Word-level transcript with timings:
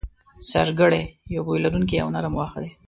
سرګړی 0.51 1.03
یو 1.35 1.41
بوی 1.47 1.59
لرونکی 1.65 1.97
او 2.03 2.09
نرم 2.15 2.33
واخه 2.37 2.59
دی 2.63 2.71